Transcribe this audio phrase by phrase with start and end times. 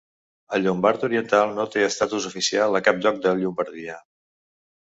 [0.57, 4.03] El llombard oriental no té estatus oficial a cap lloc de Llombardia.